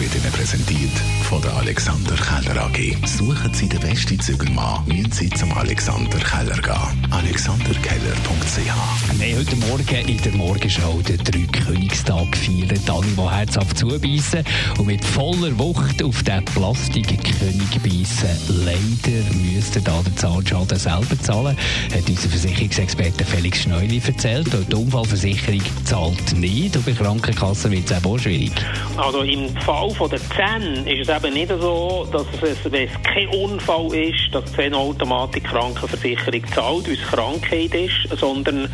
[0.00, 3.06] wird Ihnen präsentiert von der Alexander Keller AG.
[3.06, 7.12] Suchen Sie den besten Zügelmann, müssen Sie zum Alexander Keller gehen.
[7.12, 12.90] alexanderkeller.ch haben heute Morgen in der Morgenschau den Drei-Königstag gefeiert.
[12.90, 14.44] Alle, die herzhaft zubeissen
[14.78, 18.64] und mit voller Wucht auf den Plastikkönig beißen.
[18.64, 21.56] Leider müsste da der Zahnschaden selber zahlen,
[21.92, 24.52] hat unser Versicherungsexperte Felix Schneuli erzählt.
[24.54, 28.52] Und die Unfallversicherung zahlt nicht und bei Krankenkassen wird es auch schwierig.
[28.96, 33.02] Also im Fall von der Zähne ist es eben nicht so, dass es, wenn es
[33.02, 38.68] kein Unfall ist, dass die Zähneautomatik Krankenversicherung zahlt, weil es Krankheit ist, sondern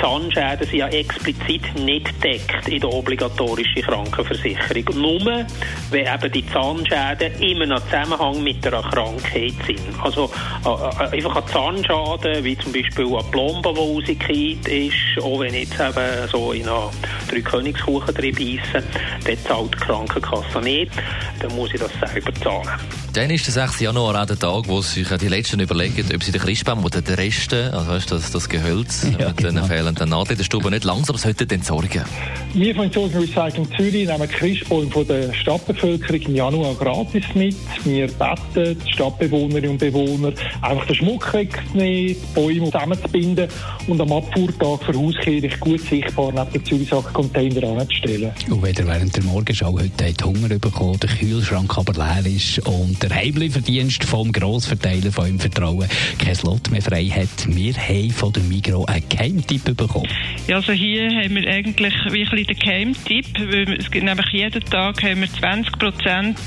[0.00, 4.84] Zahnschäden sind ja explizit nicht deckt in der obligatorischen Krankenversicherung.
[4.94, 5.46] Nur,
[5.90, 9.80] wenn eben die Zahnschäden immer einen Zusammenhang mit einer Krankheit sind.
[10.02, 10.30] Also
[10.64, 15.54] äh, äh, einfach ein Zahnschaden, wie zum Beispiel eine Plombe, die rausgekriegt ist, auch wenn
[15.54, 16.90] jetzt eben so in einer
[17.30, 18.86] drei Königskuchen drin beißen,
[19.24, 20.92] dann zahlt die Krankenkasse nicht,
[21.40, 22.80] dann muss ich das selber zahlen.
[23.12, 23.80] Dann ist der 6.
[23.80, 27.14] Januar auch der Tag, wo sich die Letzten überlegen, ob sie den Christbaum oder den
[27.14, 29.62] Resten, also weißt, das, das Gehölz Ja, mit genau.
[29.62, 32.04] den fehlenden Nadeln der Stube nicht langsam sollten entsorgen.
[32.52, 35.32] Wir von Social Recycling Zürich nehmen Christbäume von der
[35.76, 37.56] Stadtbevölkerung im Januar gratis mit.
[37.84, 43.48] Wir beten die Stadtbewohnerinnen und Bewohner, einfach den Schmuck wegzunehmen, die Bäume zusammenzubinden
[43.86, 48.32] und am Abfuhrtag für Hauskirche gut sichtbar neben den Zürichsack-Container anzustellen.
[48.50, 53.02] Und wenn ihr während der Morgenschau heute Hunger bekommen, der Kühlschrank aber leer ist und
[53.02, 58.32] der Heimlieferdienst vom Grossverteiler von eurem Vertrauen kein Slot mehr frei hat, wir haben von
[58.32, 60.08] der Migro einen Geheimtipp bekommen.
[60.46, 64.26] Ja, also hier haben wir eigentlich wie ein bisschen den Geheimtipp, weil es gibt nämlich
[64.32, 66.38] jeden Tag haben wir 20 Prozent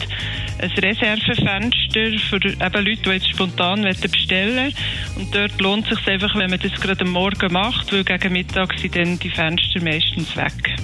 [0.62, 4.74] ein Reservefenster für eben Leute, die jetzt spontan wollen bestellen
[5.16, 8.34] Und dort lohnt es sich einfach, wenn man das gerade am Morgen macht, weil gegen
[8.34, 10.76] Mittag sind dann die Fenster meistens weg.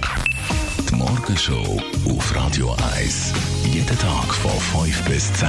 [0.88, 3.34] Die Morgenshow auf Radio 1.
[3.72, 5.48] Jeden Tag von 5 bis 10.